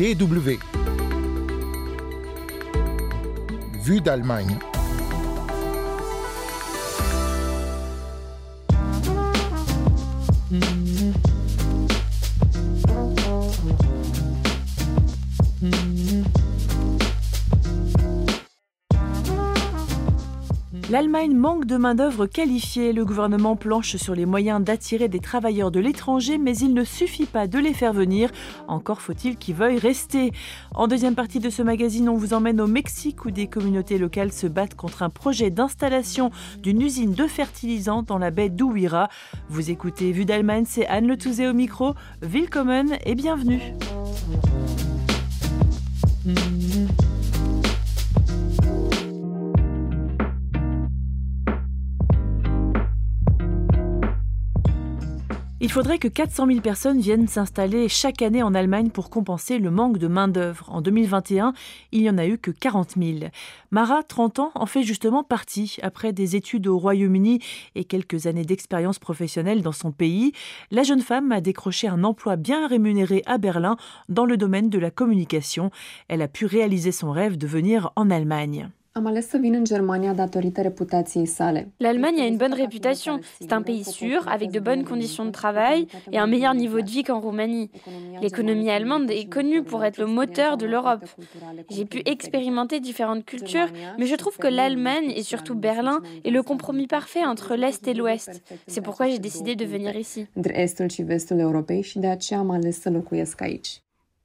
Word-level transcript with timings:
DW. 0.00 0.58
Vue 3.84 4.00
d'Allemagne. 4.00 4.58
L'Allemagne 20.90 21.36
manque 21.36 21.66
de 21.66 21.76
main-d'œuvre 21.76 22.26
qualifiée. 22.26 22.92
Le 22.92 23.04
gouvernement 23.04 23.54
planche 23.54 23.94
sur 23.94 24.16
les 24.16 24.26
moyens 24.26 24.60
d'attirer 24.60 25.06
des 25.06 25.20
travailleurs 25.20 25.70
de 25.70 25.78
l'étranger, 25.78 26.36
mais 26.36 26.56
il 26.56 26.74
ne 26.74 26.82
suffit 26.82 27.26
pas 27.26 27.46
de 27.46 27.60
les 27.60 27.72
faire 27.72 27.92
venir. 27.92 28.28
Encore 28.66 29.00
faut-il 29.00 29.36
qu'ils 29.36 29.54
veuillent 29.54 29.78
rester. 29.78 30.32
En 30.74 30.88
deuxième 30.88 31.14
partie 31.14 31.38
de 31.38 31.48
ce 31.48 31.62
magazine, 31.62 32.08
on 32.08 32.16
vous 32.16 32.34
emmène 32.34 32.60
au 32.60 32.66
Mexique 32.66 33.24
où 33.24 33.30
des 33.30 33.46
communautés 33.46 33.98
locales 33.98 34.32
se 34.32 34.48
battent 34.48 34.74
contre 34.74 35.04
un 35.04 35.10
projet 35.10 35.50
d'installation 35.50 36.32
d'une 36.58 36.82
usine 36.82 37.12
de 37.12 37.28
fertilisants 37.28 38.02
dans 38.02 38.18
la 38.18 38.32
baie 38.32 38.48
d'Ouira. 38.48 39.08
Vous 39.48 39.70
écoutez 39.70 40.10
Vue 40.10 40.24
d'Allemagne, 40.24 40.64
c'est 40.66 40.88
Anne 40.88 41.06
Le 41.06 41.16
Touzé 41.16 41.46
au 41.46 41.52
micro. 41.52 41.94
Willkommen 42.20 42.98
et 43.06 43.14
bienvenue. 43.14 43.60
Il 55.70 55.74
faudrait 55.74 55.98
que 55.98 56.08
400 56.08 56.48
000 56.48 56.60
personnes 56.62 56.98
viennent 56.98 57.28
s'installer 57.28 57.88
chaque 57.88 58.22
année 58.22 58.42
en 58.42 58.56
Allemagne 58.56 58.90
pour 58.90 59.08
compenser 59.08 59.60
le 59.60 59.70
manque 59.70 59.98
de 59.98 60.08
main-d'œuvre. 60.08 60.68
En 60.68 60.80
2021, 60.80 61.52
il 61.92 62.02
n'y 62.02 62.10
en 62.10 62.18
a 62.18 62.26
eu 62.26 62.38
que 62.38 62.50
40 62.50 62.96
000. 62.98 63.30
Mara, 63.70 64.02
30 64.02 64.40
ans, 64.40 64.50
en 64.56 64.66
fait 64.66 64.82
justement 64.82 65.22
partie. 65.22 65.76
Après 65.82 66.12
des 66.12 66.34
études 66.34 66.66
au 66.66 66.76
Royaume-Uni 66.76 67.38
et 67.76 67.84
quelques 67.84 68.26
années 68.26 68.44
d'expérience 68.44 68.98
professionnelle 68.98 69.62
dans 69.62 69.70
son 69.70 69.92
pays, 69.92 70.32
la 70.72 70.82
jeune 70.82 71.02
femme 71.02 71.30
a 71.30 71.40
décroché 71.40 71.86
un 71.86 72.02
emploi 72.02 72.34
bien 72.34 72.66
rémunéré 72.66 73.22
à 73.26 73.38
Berlin 73.38 73.76
dans 74.08 74.24
le 74.24 74.36
domaine 74.36 74.70
de 74.70 74.78
la 74.80 74.90
communication. 74.90 75.70
Elle 76.08 76.22
a 76.22 76.26
pu 76.26 76.46
réaliser 76.46 76.90
son 76.90 77.12
rêve 77.12 77.38
de 77.38 77.46
venir 77.46 77.92
en 77.94 78.10
Allemagne. 78.10 78.72
L'Allemagne 81.78 82.20
a 82.20 82.26
une 82.26 82.38
bonne 82.38 82.54
réputation. 82.54 83.20
C'est 83.40 83.52
un 83.52 83.62
pays 83.62 83.84
sûr, 83.84 84.26
avec 84.26 84.50
de 84.50 84.58
bonnes 84.58 84.84
conditions 84.84 85.24
de 85.24 85.30
travail 85.30 85.86
et 86.10 86.18
un 86.18 86.26
meilleur 86.26 86.54
niveau 86.54 86.80
de 86.80 86.90
vie 86.90 87.04
qu'en 87.04 87.20
Roumanie. 87.20 87.70
L'économie 88.20 88.68
allemande 88.68 89.08
est 89.12 89.28
connue 89.28 89.62
pour 89.62 89.84
être 89.84 89.98
le 89.98 90.06
moteur 90.06 90.56
de 90.56 90.66
l'Europe. 90.66 91.04
J'ai 91.70 91.84
pu 91.84 92.02
expérimenter 92.04 92.80
différentes 92.80 93.24
cultures, 93.24 93.68
mais 93.96 94.06
je 94.06 94.16
trouve 94.16 94.38
que 94.38 94.48
l'Allemagne, 94.48 95.12
et 95.14 95.22
surtout 95.22 95.54
Berlin, 95.54 96.00
est 96.24 96.30
le 96.30 96.42
compromis 96.42 96.88
parfait 96.88 97.24
entre 97.24 97.54
l'Est 97.54 97.86
et 97.86 97.94
l'Ouest. 97.94 98.42
C'est 98.66 98.80
pourquoi 98.80 99.08
j'ai 99.08 99.20
décidé 99.20 99.54
de 99.54 99.64
venir 99.64 99.94
ici. 99.94 100.26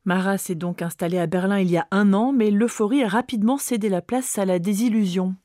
Mara 0.06 0.38
s'est 0.38 0.54
donc 0.54 0.84
installée 0.84 1.18
à 1.18 1.26
Berlin 1.26 1.60
il 1.60 1.72
y 1.72 1.78
a 1.78 1.88
un 1.90 2.14
an, 2.14 2.32
mais 2.32 2.52
l'euphorie 2.52 3.04
a 3.04 3.08
rapidement 3.08 3.58
cédé 3.58 3.90
la 3.90 4.04
place 4.04 4.38
à 4.38 4.46
la 4.46 4.60
désillusion. 4.60 5.36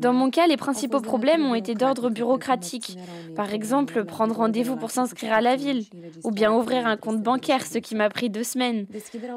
Dans 0.00 0.12
mon 0.12 0.30
cas, 0.30 0.46
les 0.46 0.56
principaux 0.58 1.00
problèmes 1.00 1.46
ont 1.46 1.54
été 1.54 1.74
d'ordre 1.74 2.10
bureaucratique. 2.10 2.98
Par 3.34 3.54
exemple, 3.54 4.04
prendre 4.04 4.36
rendez-vous 4.36 4.76
pour 4.76 4.90
s'inscrire 4.90 5.32
à 5.32 5.40
la 5.40 5.56
ville, 5.56 5.84
ou 6.24 6.30
bien 6.30 6.52
ouvrir 6.52 6.86
un 6.86 6.98
compte 6.98 7.22
bancaire, 7.22 7.64
ce 7.64 7.78
qui 7.78 7.94
m'a 7.94 8.10
pris 8.10 8.28
deux 8.28 8.44
semaines. 8.44 8.86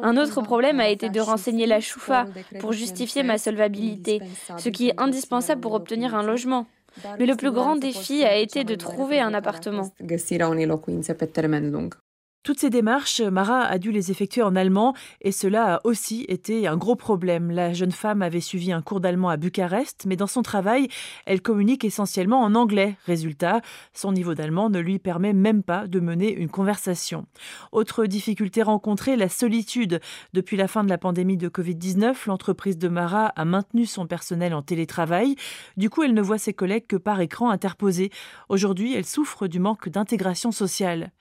Un 0.04 0.18
autre 0.18 0.42
problème 0.42 0.82
a 0.82 0.90
été 0.90 1.10
de 1.10 1.22
renseigner 1.22 1.68
la 1.68 1.80
choufa 1.80 2.26
pour 2.60 2.74
justifier 2.74 3.24
ma 3.24 3.38
solvabilité, 3.38 4.20
ce 4.58 4.68
qui 4.68 4.90
est 4.90 5.00
indispensable 5.00 5.62
pour 5.62 5.74
obtenir 5.74 6.16
un 6.16 6.24
logement. 6.24 6.66
Mais 7.20 7.26
le 7.26 7.36
plus 7.36 7.52
grand 7.52 7.76
défi 7.76 8.24
a 8.24 8.36
été 8.36 8.64
de 8.64 8.76
trouver 8.76 9.20
un 9.20 9.34
appartement. 9.34 9.90
Toutes 12.42 12.62
ces 12.62 12.70
démarches, 12.70 13.20
Mara 13.20 13.64
a 13.64 13.78
dû 13.80 13.92
les 13.92 14.12
effectuer 14.12 14.42
en 14.42 14.56
allemand 14.56 14.96
et 15.20 15.34
cela 15.34 15.76
a 15.76 15.80
aussi 15.84 16.24
été 16.30 16.68
un 16.68 16.78
gros 16.78 16.96
problème. 16.96 17.52
La 17.52 17.74
jeune 17.74 17.92
femme 17.92 18.22
avait 18.22 18.40
suivi 18.40 18.72
un 18.72 18.82
cours 18.82 19.02
d'allemand 19.02 19.28
à 19.28 19.36
Bucarest, 19.36 20.06
mais 20.06 20.16
dans 20.16 20.26
son 20.26 20.42
travail, 20.42 20.88
elle 21.26 21.42
communique 21.42 21.84
essentiellement 21.84 22.42
en 22.42 22.56
anglais. 22.56 22.96
Résultat, 23.06 23.60
son 23.94 24.14
niveau 24.14 24.36
d'allemand 24.36 24.70
ne 24.70 24.80
lui 24.80 25.00
permet 25.00 25.34
même 25.34 25.64
pas 25.64 25.86
de 25.86 26.00
mener 26.00 26.32
une 26.34 26.48
conversation. 26.48 27.26
Autre 27.74 28.06
difficulté 28.06 28.64
rencontrée, 28.64 29.18
la 29.18 29.28
solitude. 29.28 30.00
Depuis 30.32 30.56
la 30.56 30.70
fin 30.70 30.86
de 30.86 30.90
la 30.90 30.98
pandémie 30.98 31.38
de 31.38 31.50
Covid-19, 31.50 32.16
l'entreprise 32.28 32.78
de 32.78 32.88
Mara 32.88 33.34
a 33.36 33.44
maintenu 33.44 33.86
son 33.86 34.08
personnel 34.08 34.54
en 34.54 34.62
télétravail. 34.62 35.36
Du 35.76 35.90
coup, 35.90 36.04
elle 36.04 36.14
ne 36.14 36.22
voit 36.22 36.38
ses 36.38 36.54
collègues 36.54 36.88
que 36.88 36.96
par 36.96 37.20
écran 37.20 37.50
interposé. 37.50 38.12
Aujourd'hui, 38.48 38.96
elle 38.96 39.06
souffre 39.06 39.48
du 39.48 39.60
manque 39.60 39.90
d'intégration 39.90 40.54
sociale. 40.54 41.12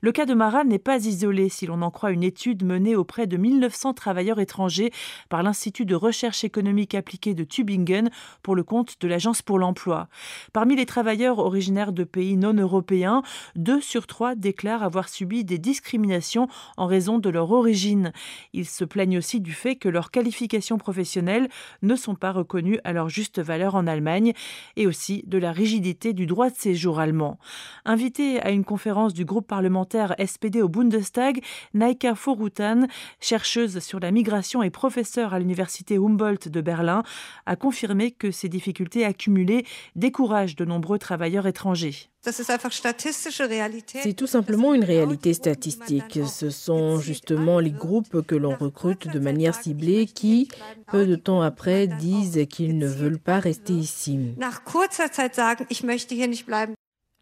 Le 0.00 0.12
cas 0.12 0.26
de 0.26 0.34
Mara 0.34 0.59
n'est 0.64 0.78
pas 0.78 1.04
isolé 1.06 1.48
si 1.48 1.66
l'on 1.66 1.82
en 1.82 1.90
croit 1.90 2.10
une 2.10 2.22
étude 2.22 2.64
menée 2.64 2.96
auprès 2.96 3.26
de 3.26 3.36
1900 3.36 3.94
travailleurs 3.94 4.40
étrangers 4.40 4.90
par 5.28 5.42
l'Institut 5.42 5.86
de 5.86 5.94
recherche 5.94 6.44
économique 6.44 6.94
appliquée 6.94 7.34
de 7.34 7.44
Tübingen 7.44 8.10
pour 8.42 8.54
le 8.54 8.62
compte 8.62 9.00
de 9.00 9.08
l'Agence 9.08 9.42
pour 9.42 9.58
l'emploi. 9.58 10.08
Parmi 10.52 10.76
les 10.76 10.86
travailleurs 10.86 11.38
originaires 11.38 11.92
de 11.92 12.04
pays 12.04 12.36
non 12.36 12.54
européens, 12.54 13.22
deux 13.56 13.80
sur 13.80 14.06
trois 14.06 14.34
déclarent 14.34 14.82
avoir 14.82 15.08
subi 15.08 15.44
des 15.44 15.58
discriminations 15.58 16.48
en 16.76 16.86
raison 16.86 17.18
de 17.18 17.30
leur 17.30 17.50
origine. 17.52 18.12
Ils 18.52 18.66
se 18.66 18.84
plaignent 18.84 19.18
aussi 19.18 19.40
du 19.40 19.52
fait 19.52 19.76
que 19.76 19.88
leurs 19.88 20.10
qualifications 20.10 20.78
professionnelles 20.78 21.48
ne 21.82 21.96
sont 21.96 22.14
pas 22.14 22.32
reconnues 22.32 22.80
à 22.84 22.92
leur 22.92 23.08
juste 23.08 23.40
valeur 23.40 23.74
en 23.74 23.86
Allemagne 23.86 24.32
et 24.76 24.86
aussi 24.86 25.22
de 25.26 25.38
la 25.38 25.52
rigidité 25.52 26.12
du 26.12 26.26
droit 26.26 26.50
de 26.50 26.56
séjour 26.56 27.00
allemand. 27.00 27.38
Invité 27.84 28.40
à 28.42 28.50
une 28.50 28.64
conférence 28.64 29.14
du 29.14 29.24
groupe 29.24 29.46
parlementaire 29.46 30.14
SPD 30.24 30.49
au 30.58 30.68
Bundestag, 30.68 31.42
Naika 31.74 32.14
Forutan, 32.14 32.86
chercheuse 33.20 33.78
sur 33.78 34.00
la 34.00 34.10
migration 34.10 34.62
et 34.62 34.70
professeure 34.70 35.32
à 35.32 35.38
l'université 35.38 35.96
Humboldt 35.96 36.50
de 36.50 36.60
Berlin, 36.60 37.02
a 37.46 37.56
confirmé 37.56 38.10
que 38.10 38.30
ces 38.30 38.48
difficultés 38.48 39.04
accumulées 39.04 39.64
découragent 39.94 40.56
de 40.56 40.64
nombreux 40.64 40.98
travailleurs 40.98 41.46
étrangers. 41.46 42.10
C'est 42.22 44.12
tout 44.14 44.26
simplement 44.26 44.74
une 44.74 44.84
réalité 44.84 45.32
statistique. 45.32 46.18
Ce 46.26 46.50
sont 46.50 46.98
justement 46.98 47.60
les 47.60 47.70
groupes 47.70 48.20
que 48.26 48.34
l'on 48.34 48.54
recrute 48.54 49.08
de 49.08 49.18
manière 49.18 49.54
ciblée 49.54 50.04
qui, 50.06 50.48
peu 50.92 51.06
de 51.06 51.16
temps 51.16 51.40
après, 51.40 51.86
disent 51.86 52.46
qu'ils 52.50 52.76
ne 52.76 52.86
veulent 52.86 53.18
pas 53.18 53.38
rester 53.40 53.72
ici. 53.72 54.18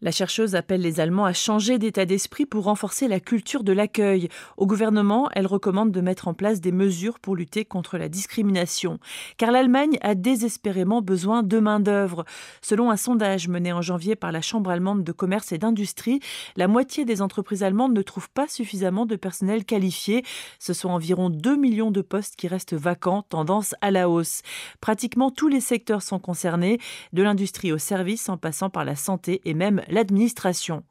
La 0.01 0.11
chercheuse 0.11 0.55
appelle 0.55 0.79
les 0.79 1.01
Allemands 1.01 1.25
à 1.25 1.33
changer 1.33 1.77
d'état 1.77 2.05
d'esprit 2.05 2.45
pour 2.45 2.63
renforcer 2.63 3.09
la 3.09 3.19
culture 3.19 3.65
de 3.65 3.73
l'accueil. 3.73 4.29
Au 4.55 4.65
gouvernement, 4.65 5.27
elle 5.33 5.45
recommande 5.45 5.91
de 5.91 5.99
mettre 5.99 6.29
en 6.29 6.33
place 6.33 6.61
des 6.61 6.71
mesures 6.71 7.19
pour 7.19 7.35
lutter 7.35 7.65
contre 7.65 7.97
la 7.97 8.07
discrimination. 8.07 8.99
Car 9.35 9.51
l'Allemagne 9.51 9.97
a 9.99 10.15
désespérément 10.15 11.01
besoin 11.01 11.43
de 11.43 11.59
main-d'œuvre. 11.59 12.23
Selon 12.61 12.91
un 12.91 12.95
sondage 12.95 13.49
mené 13.49 13.73
en 13.73 13.81
janvier 13.81 14.15
par 14.15 14.31
la 14.31 14.39
Chambre 14.39 14.69
allemande 14.69 15.03
de 15.03 15.11
commerce 15.11 15.51
et 15.51 15.57
d'industrie, 15.57 16.21
la 16.55 16.69
moitié 16.69 17.03
des 17.03 17.21
entreprises 17.21 17.63
allemandes 17.63 17.93
ne 17.93 18.01
trouvent 18.01 18.29
pas 18.29 18.47
suffisamment 18.47 19.05
de 19.05 19.17
personnel 19.17 19.65
qualifié. 19.65 20.23
Ce 20.59 20.71
sont 20.71 20.91
environ 20.91 21.29
2 21.29 21.57
millions 21.57 21.91
de 21.91 22.01
postes 22.01 22.37
qui 22.37 22.47
restent 22.47 22.73
vacants, 22.73 23.23
tendance 23.23 23.75
à 23.81 23.91
la 23.91 24.09
hausse. 24.09 24.43
Pratiquement 24.79 25.29
tous 25.29 25.49
les 25.49 25.59
secteurs 25.59 26.03
sont 26.03 26.19
concernés, 26.19 26.79
de 27.11 27.21
l'industrie 27.21 27.73
au 27.73 27.77
service 27.77 28.29
en 28.29 28.37
passant 28.37 28.69
par 28.69 28.85
la 28.85 28.95
santé 28.95 29.41
et 29.43 29.53
même 29.53 29.81
l'administration. 29.89 30.83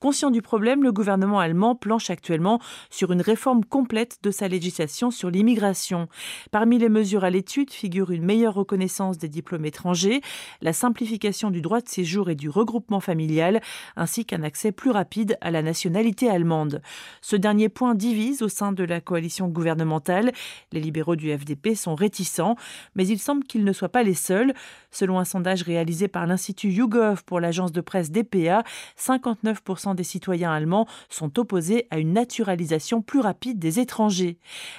Conscient 0.00 0.30
du 0.30 0.42
problème, 0.42 0.82
le 0.82 0.92
gouvernement 0.92 1.40
allemand 1.40 1.74
planche 1.74 2.10
actuellement 2.10 2.60
sur 2.90 3.12
une 3.12 3.20
réforme 3.20 3.64
complète 3.64 4.18
de 4.22 4.30
sa 4.30 4.48
législation 4.48 5.10
sur 5.10 5.30
l'immigration. 5.30 6.08
Parmi 6.50 6.78
les 6.78 6.88
mesures 6.88 7.24
à 7.24 7.30
l'étude 7.30 7.70
figure 7.70 8.10
une 8.10 8.24
meilleure 8.24 8.54
reconnaissance 8.54 9.18
des 9.18 9.28
diplômes 9.28 9.64
étrangers, 9.64 10.20
la 10.60 10.72
simplification 10.72 11.50
du 11.50 11.60
droit 11.60 11.80
de 11.80 11.88
séjour 11.88 12.30
et 12.30 12.34
du 12.34 12.48
regroupement 12.48 13.00
familial, 13.00 13.60
ainsi 13.96 14.24
qu'un 14.24 14.42
accès 14.42 14.72
plus 14.72 14.90
rapide 14.90 15.36
à 15.40 15.50
la 15.50 15.62
nationalité 15.62 16.28
allemande. 16.28 16.82
Ce 17.20 17.36
dernier 17.36 17.68
point 17.68 17.94
divise 17.94 18.42
au 18.42 18.48
sein 18.48 18.72
de 18.72 18.84
la 18.84 19.00
coalition 19.00 19.48
gouvernementale. 19.48 20.32
Les 20.72 20.80
libéraux 20.80 21.16
du 21.16 21.36
FDP 21.36 21.74
sont 21.74 21.94
réticents, 21.94 22.56
mais 22.94 23.06
il 23.06 23.18
semble 23.18 23.44
qu'ils 23.44 23.64
ne 23.64 23.72
soient 23.72 23.88
pas 23.88 24.02
les 24.02 24.14
seuls. 24.14 24.54
Selon 24.90 25.18
un 25.18 25.24
sondage 25.24 25.62
réalisé 25.62 26.08
par 26.08 26.26
l'Institut 26.26 26.68
YouGov 26.68 27.24
pour 27.24 27.40
l'agence 27.40 27.72
de 27.72 27.80
presse 27.80 28.10
DP 28.10 28.41
l'OEA, 28.42 28.64
59% 28.98 29.94
des 29.94 30.04
citoyens 30.04 30.52
allemands 30.52 30.86
sont 31.08 31.38
opposés 31.38 31.86
à 31.90 31.98
une 31.98 32.12
naturalisation 32.12 33.02
plus 33.02 33.20
rapide 33.20 33.58
des 33.58 33.80
étrangers. 33.80 34.38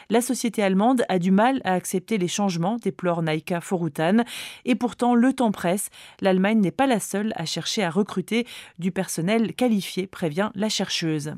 La 0.09 0.21
société 0.21 0.63
allemande 0.63 1.03
a 1.09 1.19
du 1.19 1.31
mal 1.31 1.61
à 1.63 1.73
accepter 1.73 2.17
les 2.17 2.27
changements, 2.27 2.77
déplore 2.77 3.21
Naika 3.21 3.61
Forutan, 3.61 4.23
et 4.65 4.75
pourtant 4.75 5.15
le 5.15 5.33
temps 5.33 5.51
presse. 5.51 5.89
L'Allemagne 6.21 6.59
n'est 6.59 6.71
pas 6.71 6.87
la 6.87 6.99
seule 6.99 7.33
à 7.35 7.45
chercher 7.45 7.83
à 7.83 7.89
recruter 7.89 8.45
du 8.79 8.91
personnel 8.91 9.53
qualifié, 9.53 10.07
prévient 10.07 10.51
la 10.55 10.69
chercheuse. 10.69 11.35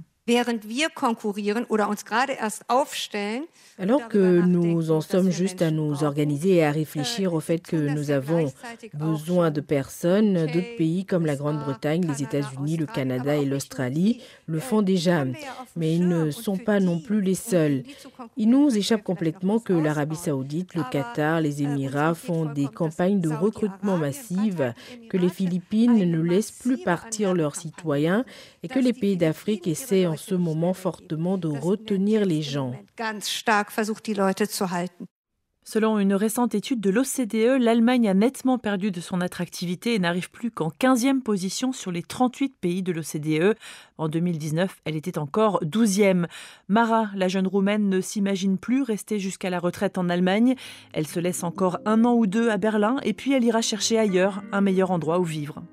Alors 3.77 4.07
que 4.07 4.41
nous 4.41 4.89
en 4.89 5.01
sommes 5.01 5.29
juste 5.29 5.61
à 5.61 5.69
nous 5.69 6.03
organiser 6.03 6.55
et 6.55 6.65
à 6.65 6.71
réfléchir 6.71 7.35
au 7.35 7.39
fait 7.39 7.59
que 7.59 7.75
nous 7.75 8.09
avons 8.09 8.51
besoin 8.95 9.51
de 9.51 9.61
personnes, 9.61 10.47
d'autres 10.47 10.77
pays 10.77 11.05
comme 11.05 11.27
la 11.27 11.35
Grande-Bretagne, 11.35 12.07
les 12.07 12.23
États-Unis, 12.23 12.77
le 12.77 12.87
Canada 12.87 13.35
et 13.35 13.45
l'Australie 13.45 14.23
le 14.47 14.59
font 14.59 14.81
déjà. 14.81 15.25
Mais 15.75 15.93
ils 15.93 16.07
ne 16.07 16.31
sont 16.31 16.57
pas 16.57 16.79
non 16.79 16.99
plus 16.99 17.21
les 17.21 17.35
seuls. 17.35 17.83
Il 18.35 18.49
nous 18.49 18.75
échappe 18.75 19.03
complètement 19.03 19.59
que 19.59 19.73
l'Arabie 19.73 20.15
saoudite, 20.15 20.73
le 20.73 20.83
Qatar, 20.89 21.41
les 21.41 21.61
Émirats 21.61 22.15
font 22.15 22.45
des 22.45 22.65
campagnes 22.65 23.21
de 23.21 23.29
recrutement 23.29 23.97
massives, 23.97 24.73
que 25.07 25.17
les 25.17 25.29
Philippines 25.29 26.09
ne 26.09 26.21
laissent 26.21 26.51
plus 26.51 26.79
partir 26.79 27.35
leurs 27.35 27.55
citoyens 27.55 28.25
et 28.63 28.67
que 28.67 28.79
les 28.79 28.93
pays 28.93 29.17
d'Afrique 29.17 29.67
essaient 29.67 30.07
en 30.07 30.14
ce 30.17 30.35
moment 30.35 30.73
fortement 30.73 31.37
de 31.37 31.47
retenir 31.47 32.25
les 32.25 32.41
gens. 32.41 32.73
Selon 35.67 35.97
une 35.97 36.13
récente 36.13 36.53
étude 36.53 36.79
de 36.79 36.91
l'OCDE, 36.91 37.59
l'Allemagne 37.59 38.07
a 38.07 38.13
nettement 38.13 38.59
perdu 38.59 38.91
de 38.91 39.01
son 39.01 39.19
attractivité 39.19 39.95
et 39.95 39.99
n'arrive 39.99 40.29
plus 40.29 40.51
qu'en 40.51 40.69
15e 40.69 41.21
position 41.21 41.73
sur 41.73 41.91
les 41.91 42.03
38 42.03 42.55
pays 42.61 42.83
de 42.83 42.91
l'OCDE. 42.91 43.57
En 43.97 44.07
2019, 44.07 44.81
elle 44.85 44.95
était 44.95 45.17
encore 45.17 45.59
12e. 45.63 46.27
Mara, 46.67 47.07
la 47.15 47.27
jeune 47.27 47.47
roumaine, 47.47 47.89
ne 47.89 47.99
s'imagine 47.99 48.59
plus 48.59 48.83
rester 48.83 49.17
jusqu'à 49.17 49.49
la 49.49 49.57
retraite 49.57 49.97
en 49.97 50.07
Allemagne. 50.07 50.53
Elle 50.93 51.07
se 51.07 51.19
laisse 51.19 51.43
encore 51.43 51.79
un 51.85 52.05
an 52.05 52.13
ou 52.13 52.27
deux 52.27 52.51
à 52.51 52.57
Berlin 52.57 52.97
et 53.01 53.13
puis 53.13 53.33
elle 53.33 53.43
ira 53.43 53.63
chercher 53.63 53.97
ailleurs 53.97 54.43
un 54.51 54.61
meilleur 54.61 54.91
endroit 54.91 55.19
où 55.19 55.23
vivre. 55.23 55.63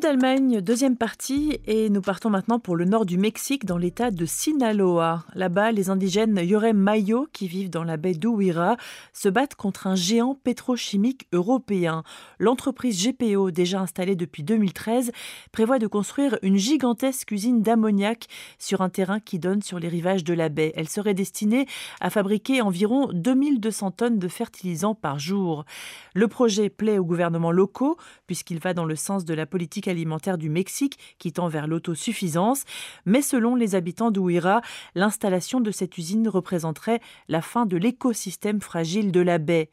d'Allemagne, 0.00 0.62
deuxième 0.62 0.96
partie, 0.96 1.58
et 1.66 1.90
nous 1.90 2.00
partons 2.00 2.30
maintenant 2.30 2.58
pour 2.58 2.74
le 2.74 2.86
nord 2.86 3.04
du 3.04 3.18
Mexique, 3.18 3.66
dans 3.66 3.76
l'état 3.76 4.10
de 4.10 4.24
Sinaloa. 4.24 5.24
Là-bas, 5.34 5.72
les 5.72 5.90
indigènes 5.90 6.38
Yorem 6.38 6.78
Mayo, 6.78 7.28
qui 7.34 7.46
vivent 7.48 7.68
dans 7.68 7.84
la 7.84 7.98
baie 7.98 8.14
d'Ouira, 8.14 8.78
se 9.12 9.28
battent 9.28 9.56
contre 9.56 9.86
un 9.86 9.96
géant 9.96 10.34
pétrochimique 10.42 11.28
européen. 11.32 12.02
L'entreprise 12.38 13.06
GPO, 13.06 13.50
déjà 13.50 13.80
installée 13.80 14.16
depuis 14.16 14.42
2013, 14.42 15.12
prévoit 15.52 15.78
de 15.78 15.86
construire 15.86 16.38
une 16.40 16.56
gigantesque 16.56 17.30
usine 17.30 17.60
d'ammoniac 17.60 18.26
sur 18.58 18.80
un 18.80 18.88
terrain 18.88 19.20
qui 19.20 19.38
donne 19.38 19.60
sur 19.60 19.78
les 19.78 19.88
rivages 19.88 20.24
de 20.24 20.32
la 20.32 20.48
baie. 20.48 20.72
Elle 20.76 20.88
serait 20.88 21.14
destinée 21.14 21.66
à 22.00 22.08
fabriquer 22.08 22.62
environ 22.62 23.10
2200 23.12 23.90
tonnes 23.90 24.18
de 24.18 24.28
fertilisants 24.28 24.94
par 24.94 25.18
jour. 25.18 25.66
Le 26.14 26.26
projet 26.26 26.70
plaît 26.70 26.98
aux 26.98 27.04
gouvernements 27.04 27.52
locaux, 27.52 27.98
puisqu'il 28.26 28.60
va 28.60 28.72
dans 28.72 28.86
le 28.86 28.96
sens 28.96 29.26
de 29.26 29.34
la 29.34 29.44
politique 29.44 29.89
alimentaire 29.90 30.38
du 30.38 30.48
Mexique 30.48 30.98
qui 31.18 31.32
tend 31.32 31.48
vers 31.48 31.66
l'autosuffisance, 31.66 32.64
mais 33.04 33.22
selon 33.22 33.54
les 33.54 33.74
habitants 33.74 34.10
d'Ouira, 34.10 34.62
l'installation 34.94 35.60
de 35.60 35.70
cette 35.70 35.98
usine 35.98 36.28
représenterait 36.28 37.00
la 37.28 37.42
fin 37.42 37.66
de 37.66 37.76
l'écosystème 37.76 38.60
fragile 38.60 39.12
de 39.12 39.20
la 39.20 39.38
baie. 39.38 39.70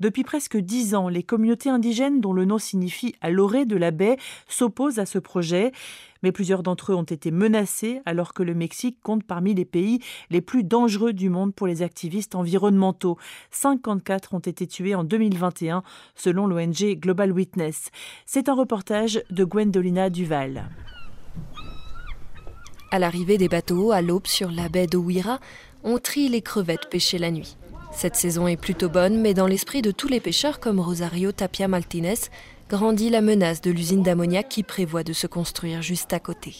Depuis 0.00 0.24
presque 0.24 0.56
dix 0.56 0.94
ans, 0.94 1.08
les 1.08 1.22
communautés 1.22 1.70
indigènes, 1.70 2.20
dont 2.20 2.32
le 2.32 2.44
nom 2.44 2.58
signifie 2.58 3.14
à 3.20 3.30
l'orée 3.30 3.64
de 3.64 3.76
la 3.76 3.90
baie, 3.90 4.16
s'opposent 4.48 4.98
à 4.98 5.06
ce 5.06 5.18
projet 5.18 5.72
mais 6.22 6.32
plusieurs 6.32 6.62
d'entre 6.62 6.92
eux 6.92 6.94
ont 6.94 7.02
été 7.02 7.30
menacés 7.30 8.00
alors 8.06 8.34
que 8.34 8.42
le 8.42 8.54
Mexique 8.54 8.98
compte 9.02 9.24
parmi 9.24 9.54
les 9.54 9.64
pays 9.64 10.00
les 10.30 10.40
plus 10.40 10.64
dangereux 10.64 11.12
du 11.12 11.28
monde 11.28 11.54
pour 11.54 11.66
les 11.66 11.82
activistes 11.82 12.34
environnementaux. 12.34 13.18
54 13.50 14.34
ont 14.34 14.40
été 14.40 14.66
tués 14.66 14.94
en 14.94 15.04
2021 15.04 15.82
selon 16.14 16.46
l'ONG 16.46 16.98
Global 16.98 17.32
Witness. 17.32 17.90
C'est 18.26 18.48
un 18.48 18.54
reportage 18.54 19.22
de 19.30 19.44
Gwendolina 19.44 20.10
Duval. 20.10 20.68
À 22.90 22.98
l'arrivée 22.98 23.38
des 23.38 23.48
bateaux 23.48 23.92
à 23.92 24.02
l'aube 24.02 24.26
sur 24.26 24.50
la 24.50 24.68
baie 24.68 24.88
d'Ouira, 24.88 25.38
on 25.84 25.98
trie 25.98 26.28
les 26.28 26.42
crevettes 26.42 26.90
pêchées 26.90 27.18
la 27.18 27.30
nuit. 27.30 27.56
Cette 27.92 28.16
saison 28.16 28.46
est 28.46 28.56
plutôt 28.56 28.88
bonne, 28.88 29.20
mais 29.20 29.34
dans 29.34 29.46
l'esprit 29.46 29.82
de 29.82 29.90
tous 29.90 30.08
les 30.08 30.20
pêcheurs 30.20 30.60
comme 30.60 30.80
Rosario 30.80 31.32
Tapia 31.32 31.68
Martinez, 31.68 32.14
grandit 32.70 33.10
la 33.10 33.20
menace 33.20 33.60
de 33.60 33.72
l'usine 33.72 34.04
d'ammoniac 34.04 34.48
qui 34.48 34.62
prévoit 34.62 35.02
de 35.02 35.12
se 35.12 35.26
construire 35.26 35.82
juste 35.82 36.12
à 36.12 36.20
côté. 36.20 36.54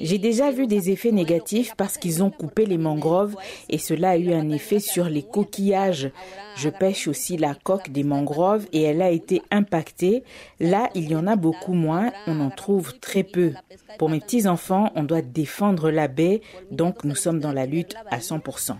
J'ai 0.00 0.18
déjà 0.18 0.50
vu 0.52 0.66
des 0.68 0.90
effets 0.90 1.10
négatifs 1.10 1.74
parce 1.76 1.96
qu'ils 1.98 2.22
ont 2.22 2.30
coupé 2.30 2.66
les 2.66 2.78
mangroves 2.78 3.34
et 3.68 3.78
cela 3.78 4.10
a 4.10 4.16
eu 4.16 4.32
un 4.32 4.50
effet 4.50 4.78
sur 4.78 5.06
les 5.06 5.22
coquillages. 5.22 6.12
Je 6.54 6.68
pêche 6.68 7.08
aussi 7.08 7.36
la 7.36 7.54
coque 7.54 7.90
des 7.90 8.04
mangroves 8.04 8.66
et 8.72 8.82
elle 8.82 9.02
a 9.02 9.10
été 9.10 9.42
impactée. 9.50 10.22
Là, 10.60 10.88
il 10.94 11.10
y 11.10 11.16
en 11.16 11.26
a 11.26 11.34
beaucoup 11.34 11.72
moins, 11.72 12.12
on 12.28 12.38
en 12.40 12.50
trouve 12.50 12.96
très 13.00 13.24
peu. 13.24 13.54
Pour 13.98 14.08
mes 14.08 14.20
petits-enfants, 14.20 14.92
on 14.94 15.02
doit 15.02 15.22
défendre 15.22 15.90
la 15.90 16.06
baie, 16.08 16.42
donc 16.70 17.02
nous 17.02 17.16
sommes 17.16 17.40
dans 17.40 17.52
la 17.52 17.66
lutte 17.66 17.96
à 18.10 18.18
100%. 18.18 18.76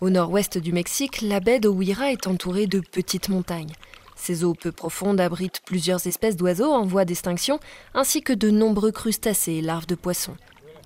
Au 0.00 0.10
nord-ouest 0.10 0.58
du 0.58 0.72
Mexique, 0.72 1.22
la 1.22 1.40
baie 1.40 1.58
de 1.58 1.68
est 2.04 2.28
entourée 2.28 2.68
de 2.68 2.78
petites 2.78 3.28
montagnes. 3.28 3.72
Ces 4.14 4.44
eaux 4.44 4.54
peu 4.54 4.70
profondes 4.70 5.20
abritent 5.20 5.60
plusieurs 5.66 6.06
espèces 6.06 6.36
d'oiseaux 6.36 6.70
en 6.70 6.84
voie 6.84 7.04
d'extinction, 7.04 7.58
ainsi 7.94 8.22
que 8.22 8.32
de 8.32 8.48
nombreux 8.48 8.92
crustacés 8.92 9.54
et 9.54 9.60
larves 9.60 9.88
de 9.88 9.96
poissons. 9.96 10.36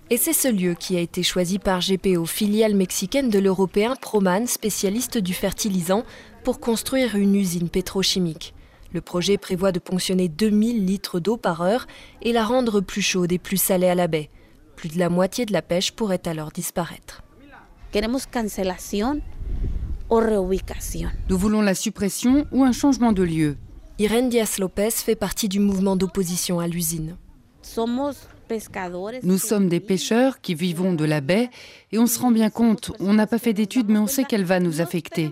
Et 0.08 0.16
c'est 0.16 0.32
ce 0.32 0.48
lieu 0.48 0.72
qui 0.72 0.96
a 0.96 1.00
été 1.00 1.22
choisi 1.22 1.58
par 1.58 1.80
GPO, 1.80 2.24
filiale 2.24 2.74
mexicaine 2.74 3.28
de 3.28 3.38
l'européen 3.38 3.96
Proman, 3.96 4.46
spécialiste 4.46 5.18
du 5.18 5.34
fertilisant, 5.34 6.04
pour 6.42 6.58
construire 6.58 7.14
une 7.14 7.34
usine 7.34 7.68
pétrochimique. 7.68 8.54
Le 8.94 9.02
projet 9.02 9.36
prévoit 9.36 9.72
de 9.72 9.78
ponctionner 9.78 10.28
2000 10.28 10.86
litres 10.86 11.20
d'eau 11.20 11.36
par 11.36 11.60
heure 11.60 11.86
et 12.22 12.32
la 12.32 12.44
rendre 12.44 12.80
plus 12.80 13.02
chaude 13.02 13.32
et 13.32 13.38
plus 13.38 13.60
salée 13.60 13.88
à 13.88 13.94
la 13.94 14.08
baie. 14.08 14.30
Plus 14.74 14.88
de 14.88 14.98
la 14.98 15.10
moitié 15.10 15.44
de 15.44 15.52
la 15.52 15.60
pêche 15.60 15.92
pourrait 15.92 16.26
alors 16.26 16.50
disparaître. 16.50 17.22
Nous 21.28 21.36
voulons 21.36 21.60
la 21.60 21.74
suppression 21.74 22.46
ou 22.50 22.64
un 22.64 22.72
changement 22.72 23.12
de 23.12 23.22
lieu. 23.22 23.56
Irène 23.98 24.30
Diaz 24.30 24.58
Lopez 24.58 24.90
fait 24.92 25.14
partie 25.14 25.48
du 25.48 25.60
mouvement 25.60 25.94
d'opposition 25.94 26.58
à 26.58 26.66
l'usine. 26.66 27.16
Nous 29.22 29.38
sommes 29.38 29.68
des 29.68 29.80
pêcheurs 29.80 30.40
qui 30.40 30.54
vivons 30.54 30.94
de 30.94 31.04
la 31.04 31.20
baie 31.20 31.50
et 31.92 31.98
on 31.98 32.06
se 32.06 32.18
rend 32.18 32.30
bien 32.30 32.48
compte, 32.48 32.92
on 32.98 33.12
n'a 33.12 33.26
pas 33.26 33.38
fait 33.38 33.52
d'études 33.52 33.90
mais 33.90 33.98
on 33.98 34.06
sait 34.06 34.24
qu'elle 34.24 34.44
va 34.44 34.58
nous 34.58 34.80
affecter. 34.80 35.30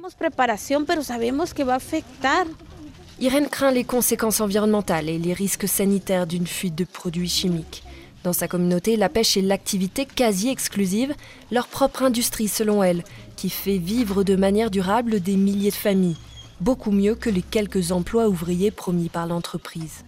Irène 3.20 3.49
craint 3.49 3.70
les 3.70 3.84
conséquences 3.84 4.40
environnementales 4.40 5.08
et 5.08 5.18
les 5.18 5.32
risques 5.32 5.68
sanitaires 5.68 6.26
d'une 6.26 6.46
fuite 6.46 6.75
de 6.75 6.84
produits 6.84 7.28
chimiques. 7.28 7.84
Dans 8.22 8.32
sa 8.34 8.48
communauté, 8.48 8.96
la 8.96 9.08
pêche 9.08 9.36
est 9.36 9.42
l'activité 9.42 10.04
quasi 10.04 10.48
exclusive, 10.50 11.14
leur 11.50 11.66
propre 11.66 12.02
industrie 12.02 12.48
selon 12.48 12.82
elle, 12.82 13.02
qui 13.36 13.48
fait 13.48 13.78
vivre 13.78 14.24
de 14.24 14.36
manière 14.36 14.70
durable 14.70 15.20
des 15.20 15.36
milliers 15.36 15.70
de 15.70 15.74
familles, 15.74 16.18
beaucoup 16.60 16.90
mieux 16.90 17.14
que 17.14 17.30
les 17.30 17.40
quelques 17.42 17.92
emplois 17.92 18.28
ouvriers 18.28 18.70
promis 18.70 19.08
par 19.08 19.26
l'entreprise. 19.26 20.04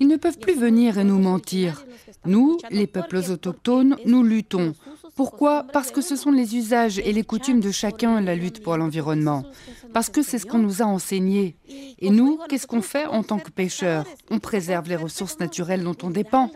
Ils 0.00 0.08
ne 0.08 0.16
peuvent 0.16 0.38
plus 0.38 0.54
venir 0.54 0.98
et 0.98 1.04
nous 1.04 1.18
mentir. 1.18 1.84
Nous, 2.24 2.58
les 2.70 2.86
peuples 2.86 3.16
autochtones, 3.16 3.96
nous 4.06 4.22
luttons. 4.22 4.74
Pourquoi? 5.16 5.64
Parce 5.72 5.90
que 5.90 6.00
ce 6.00 6.16
sont 6.16 6.30
les 6.30 6.56
usages 6.56 6.98
et 7.00 7.12
les 7.12 7.24
coutumes 7.24 7.60
de 7.60 7.70
chacun 7.70 8.20
la 8.20 8.34
lutte 8.34 8.62
pour 8.62 8.76
l'environnement. 8.76 9.44
Parce 9.92 10.08
que 10.08 10.22
c'est 10.22 10.38
ce 10.38 10.46
qu'on 10.46 10.58
nous 10.58 10.82
a 10.82 10.86
enseigné. 10.86 11.56
Et 11.98 12.10
nous, 12.10 12.38
qu'est-ce 12.48 12.66
qu'on 12.66 12.82
fait 12.82 13.06
en 13.06 13.22
tant 13.22 13.38
que 13.38 13.50
pêcheurs? 13.50 14.04
On 14.30 14.38
préserve 14.38 14.88
les 14.88 14.96
ressources 14.96 15.38
naturelles 15.38 15.84
dont 15.84 15.96
on 16.02 16.10
dépend. 16.10 16.50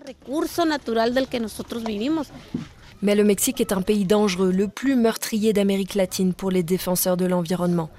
Mais 3.03 3.15
le 3.15 3.25
Mexique 3.25 3.61
est 3.61 3.73
un 3.73 3.83
pays 3.83 4.07
dangereux, 4.07 4.51
le 4.51 4.69
plus 4.69 4.97
meurtrier 4.97 5.53
d'Amérique 5.53 5.95
latine 5.95 6.33
pour 6.33 6.51
les 6.51 6.63
défenseurs 6.63 7.17
de 7.17 7.27
l'environnement. 7.27 7.91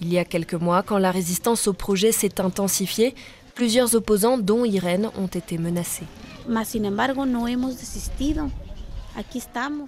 Il 0.00 0.12
y 0.12 0.18
a 0.18 0.24
quelques 0.24 0.54
mois, 0.54 0.82
quand 0.82 0.98
la 0.98 1.10
résistance 1.10 1.68
au 1.68 1.72
projet 1.72 2.12
s'est 2.12 2.40
intensifiée, 2.40 3.14
plusieurs 3.54 3.94
opposants, 3.94 4.38
dont 4.38 4.64
Irène, 4.64 5.10
ont 5.18 5.26
été 5.26 5.58
menacés. 5.58 6.06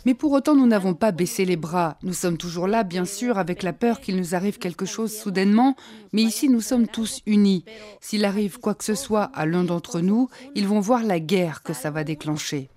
Mais 0.05 0.15
pour 0.15 0.33
autant, 0.33 0.55
nous 0.55 0.67
n'avons 0.67 0.95
pas 0.95 1.13
baissé 1.13 1.45
les 1.45 1.57
bras. 1.57 1.97
Nous 2.03 2.15
sommes 2.15 2.39
toujours 2.39 2.67
là, 2.67 2.85
bien 2.85 3.05
sûr, 3.05 3.39
avec 3.39 3.63
la 3.63 3.73
peur 3.73 4.01
qu'il 4.01 4.17
nous 4.17 4.35
arrive 4.35 4.59
quelque 4.59 4.87
chose 4.87 5.15
soudainement, 5.15 5.77
mais 6.13 6.23
ici, 6.23 6.49
nous 6.49 6.61
sommes 6.61 6.87
tous 6.87 7.21
unis. 7.27 7.65
S'il 8.01 8.25
arrive 8.25 8.59
quoi 8.59 8.75
que 8.75 8.85
ce 8.85 8.95
soit 8.95 9.31
à 9.35 9.47
l'un 9.47 9.65
d'entre 9.65 10.01
nous, 10.01 10.29
ils 10.55 10.67
vont 10.67 10.81
voir 10.81 11.05
la 11.05 11.21
guerre 11.21 11.63
que 11.63 11.73
ça 11.73 11.91
va 11.91 12.05
déclencher. 12.05 12.69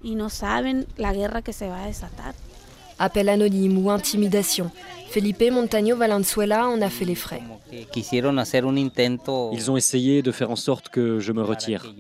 Appel 3.00 3.29
anonyme 3.29 3.84
ou 3.84 3.89
intimidation. 3.89 4.70
Felipe 5.10 5.43
Montagno 5.51 5.98
Valenzuela 5.98 6.67
en 6.67 6.79
a 6.81 6.89
fait 6.89 7.03
les 7.03 7.15
frais. 7.15 7.41
Ils 7.72 9.72
ont 9.72 9.75
essayé 9.75 10.22
de 10.22 10.31
faire 10.31 10.51
en 10.51 10.55
sorte 10.55 10.89
que 10.89 11.20
je 11.20 11.31
me 11.31 11.41
retire. 11.41 11.91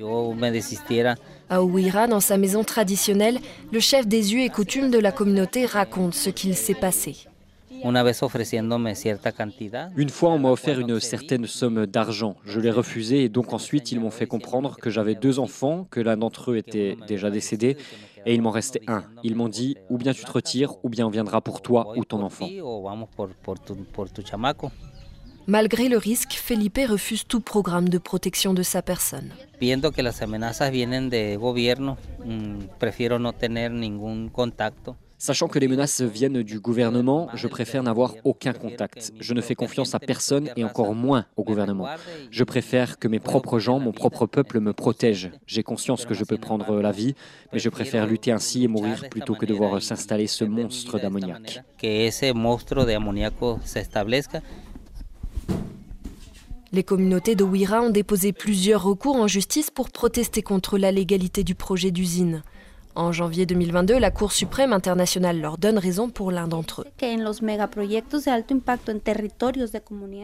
À 1.51 1.61
Ouira, 1.61 2.07
dans 2.07 2.21
sa 2.21 2.37
maison 2.37 2.63
traditionnelle, 2.63 3.37
le 3.73 3.81
chef 3.81 4.07
des 4.07 4.33
us 4.33 4.45
et 4.45 4.47
coutumes 4.47 4.89
de 4.89 4.97
la 4.97 5.11
communauté 5.11 5.65
raconte 5.65 6.13
ce 6.13 6.29
qu'il 6.29 6.55
s'est 6.55 6.73
passé. 6.73 7.27
Une 9.97 10.07
fois, 10.07 10.29
on 10.29 10.39
m'a 10.39 10.49
offert 10.49 10.79
une 10.79 11.01
certaine 11.01 11.45
somme 11.47 11.85
d'argent. 11.85 12.37
Je 12.45 12.61
l'ai 12.61 12.71
refusé 12.71 13.25
et 13.25 13.27
donc 13.27 13.51
ensuite, 13.51 13.91
ils 13.91 13.99
m'ont 13.99 14.11
fait 14.11 14.27
comprendre 14.27 14.77
que 14.77 14.89
j'avais 14.89 15.13
deux 15.13 15.39
enfants, 15.39 15.85
que 15.91 15.99
l'un 15.99 16.15
d'entre 16.15 16.51
eux 16.51 16.55
était 16.55 16.95
déjà 17.05 17.29
décédé 17.29 17.75
et 18.25 18.33
il 18.33 18.41
m'en 18.41 18.51
restait 18.51 18.83
un. 18.87 19.03
Ils 19.23 19.35
m'ont 19.35 19.49
dit 19.49 19.75
ou 19.89 19.97
bien 19.97 20.13
tu 20.13 20.23
te 20.23 20.31
retires 20.31 20.75
ou 20.83 20.89
bien 20.89 21.05
on 21.05 21.09
viendra 21.09 21.41
pour 21.41 21.61
toi 21.61 21.91
ou 21.97 22.05
ton 22.05 22.21
enfant. 22.21 22.47
Malgré 25.47 25.89
le 25.89 25.97
risque, 25.97 26.33
Felipe 26.33 26.79
refuse 26.87 27.25
tout 27.27 27.41
programme 27.41 27.89
de 27.89 27.97
protection 27.97 28.53
de 28.53 28.61
sa 28.63 28.81
personne. 28.81 29.31
Viendo 29.59 29.91
que 29.91 30.03
las 30.03 30.21
amenazas 30.21 30.71
vienen 30.71 31.09
de 31.09 31.35
gobierno, 31.35 31.97
mm, 32.25 32.77
prefiero 32.79 33.17
no 33.17 33.33
tener 33.33 33.71
ningún 33.71 34.29
contacto. 34.29 34.95
Sachant 35.17 35.47
que 35.47 35.59
les 35.59 35.67
menaces 35.67 36.01
viennent 36.01 36.41
du 36.41 36.59
gouvernement, 36.59 37.29
je 37.35 37.47
préfère 37.47 37.83
n'avoir 37.83 38.15
aucun 38.23 38.53
contact. 38.53 39.13
Je 39.19 39.35
ne 39.35 39.41
fais 39.41 39.53
confiance 39.53 39.93
à 39.93 39.99
personne 39.99 40.49
et 40.55 40.63
encore 40.63 40.95
moins 40.95 41.27
au 41.37 41.43
gouvernement. 41.43 41.87
Je 42.31 42.43
préfère 42.43 42.97
que 42.97 43.07
mes 43.07 43.19
propres 43.19 43.59
gens, 43.59 43.77
mon 43.77 43.91
propre 43.91 44.25
peuple 44.25 44.59
me 44.59 44.73
protègent. 44.73 45.29
J'ai 45.45 45.61
conscience 45.61 46.05
que 46.05 46.15
je 46.15 46.23
peux 46.23 46.39
prendre 46.39 46.81
la 46.81 46.91
vie, 46.91 47.13
mais 47.53 47.59
je 47.59 47.69
préfère 47.69 48.07
lutter 48.07 48.31
ainsi 48.31 48.63
et 48.63 48.67
mourir 48.67 49.09
plutôt 49.11 49.35
que 49.35 49.45
de 49.45 49.53
voir 49.53 49.79
s'installer 49.79 50.25
ce 50.25 50.43
monstre 50.43 50.97
d'ammoniac. 50.97 51.63
Les 56.73 56.83
communautés 56.83 57.35
de 57.35 57.43
Ouira 57.43 57.81
ont 57.81 57.89
déposé 57.89 58.31
plusieurs 58.31 58.83
recours 58.83 59.17
en 59.17 59.27
justice 59.27 59.69
pour 59.69 59.89
protester 59.89 60.41
contre 60.41 60.77
la 60.77 60.91
légalité 60.91 61.43
du 61.43 61.53
projet 61.53 61.91
d'usine. 61.91 62.43
En 62.95 63.11
janvier 63.11 63.45
2022, 63.45 63.97
la 63.97 64.11
Cour 64.11 64.31
suprême 64.31 64.73
internationale 64.73 65.39
leur 65.39 65.57
donne 65.57 65.77
raison 65.77 66.09
pour 66.09 66.31
l'un 66.31 66.47
d'entre 66.47 66.81
eux. 66.81 67.05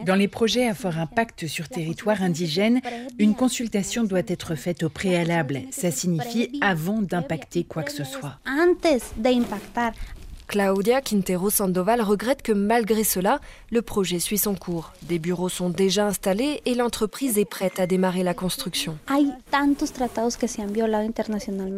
Dans 0.06 0.14
les 0.14 0.28
projets 0.28 0.66
à 0.66 0.74
fort 0.74 0.98
impact 0.98 1.46
sur 1.46 1.68
territoire 1.68 2.22
indigène, 2.22 2.80
une 3.18 3.34
consultation 3.34 4.04
doit 4.04 4.22
être 4.26 4.54
faite 4.54 4.82
au 4.82 4.88
préalable. 4.90 5.62
Ça 5.70 5.90
signifie 5.90 6.58
avant 6.60 7.00
d'impacter 7.00 7.64
quoi 7.64 7.82
que 7.82 7.92
ce 7.92 8.04
soit. 8.04 8.38
Claudia 10.48 11.00
Quintero 11.02 11.50
Sandoval 11.50 12.00
regrette 12.00 12.40
que 12.40 12.52
malgré 12.52 13.04
cela, 13.04 13.42
le 13.70 13.82
projet 13.82 14.18
suit 14.18 14.38
son 14.38 14.54
cours. 14.54 14.94
Des 15.02 15.18
bureaux 15.18 15.50
sont 15.50 15.68
déjà 15.68 16.06
installés 16.06 16.62
et 16.64 16.74
l'entreprise 16.74 17.36
est 17.36 17.44
prête 17.44 17.78
à 17.78 17.86
démarrer 17.86 18.22
la 18.22 18.32
construction. 18.32 18.96
Il 19.10 19.34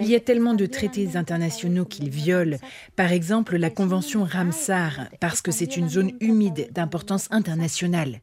y 0.08 0.14
a 0.14 0.20
tellement 0.20 0.54
de 0.54 0.66
traités 0.66 1.16
internationaux 1.16 1.84
qu'ils 1.84 2.10
violent. 2.10 2.58
Par 2.94 3.10
exemple, 3.10 3.56
la 3.56 3.70
convention 3.70 4.22
Ramsar, 4.22 5.08
parce 5.18 5.42
que 5.42 5.50
c'est 5.50 5.76
une 5.76 5.88
zone 5.88 6.12
humide 6.20 6.68
d'importance 6.70 7.26
internationale. 7.32 8.20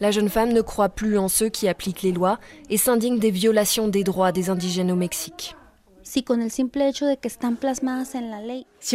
La 0.00 0.10
jeune 0.10 0.28
femme 0.28 0.52
ne 0.52 0.60
croit 0.60 0.90
plus 0.90 1.16
en 1.16 1.28
ceux 1.28 1.48
qui 1.48 1.66
appliquent 1.66 2.02
les 2.02 2.12
lois 2.12 2.38
et 2.68 2.76
s'indigne 2.76 3.18
des 3.18 3.30
violations 3.30 3.88
des 3.88 4.04
droits 4.04 4.32
des 4.32 4.50
indigènes 4.50 4.92
au 4.92 4.96
Mexique. 4.96 5.56
Si 6.08 6.24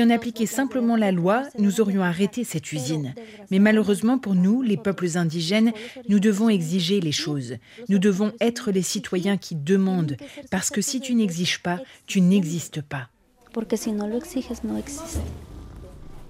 on 0.01 0.09
appliquait 0.09 0.45
simplement 0.45 0.95
la 0.95 1.11
loi, 1.11 1.43
nous 1.59 1.81
aurions 1.81 2.03
arrêté 2.03 2.45
cette 2.45 2.71
usine. 2.71 3.13
Mais 3.51 3.59
malheureusement 3.59 4.17
pour 4.17 4.33
nous, 4.33 4.61
les 4.61 4.77
peuples 4.77 5.17
indigènes, 5.17 5.73
nous 6.07 6.21
devons 6.21 6.47
exiger 6.47 7.01
les 7.01 7.11
choses. 7.11 7.57
Nous 7.89 7.99
devons 7.99 8.31
être 8.39 8.71
les 8.71 8.81
citoyens 8.81 9.35
qui 9.35 9.55
demandent, 9.55 10.15
parce 10.51 10.69
que 10.69 10.79
si 10.81 11.01
tu 11.01 11.13
n'exiges 11.13 11.61
pas, 11.61 11.81
tu 12.07 12.21
n'existes 12.21 12.81
pas. 12.81 13.09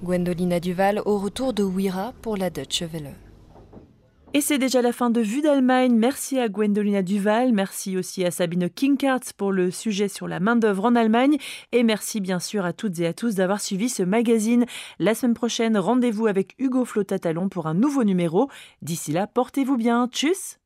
Gwendolina 0.04 0.60
Duval 0.60 1.04
au 1.06 1.20
retour 1.20 1.54
de 1.54 1.62
Ouira 1.62 2.12
pour 2.24 2.38
la 2.38 2.50
Deutsche 2.50 2.82
Welle. 2.92 3.14
Et 4.34 4.40
c'est 4.40 4.58
déjà 4.58 4.82
la 4.82 4.94
fin 4.94 5.10
de 5.10 5.20
Vue 5.20 5.42
d'Allemagne. 5.42 5.94
Merci 5.94 6.40
à 6.40 6.48
Gwendolina 6.48 7.02
Duval, 7.02 7.52
merci 7.52 7.98
aussi 7.98 8.24
à 8.24 8.32
Sabine 8.32 8.70
Kinkartz 8.70 9.34
pour 9.34 9.52
le 9.52 9.72
sujet 9.72 10.08
sur 10.08 10.26
la 10.26 10.40
main-d'œuvre 10.40 10.86
en 10.86 10.96
Allemagne. 10.96 11.38
Et 11.74 11.84
merci 11.84 12.22
bien 12.22 12.40
sûr 12.40 12.64
à 12.64 12.72
toutes 12.72 12.98
et 13.00 13.08
à 13.08 13.14
tous 13.14 13.36
d'avoir 13.36 13.60
suivi 13.60 13.90
ce 13.90 14.04
magazine. 14.04 14.66
La 15.00 15.16
semaine 15.16 15.34
prochaine, 15.34 15.78
rendez-vous 15.78 16.28
avec 16.28 16.56
Hugo 16.60 16.86
Flotatalon 16.86 17.50
pour 17.50 17.68
un 17.68 17.74
nouveau 17.74 18.06
numéro. 18.06 18.50
D'ici 18.82 19.12
là, 19.12 19.28
portez-vous 19.28 19.76
bien. 19.76 20.08
Tchuss! 20.08 20.61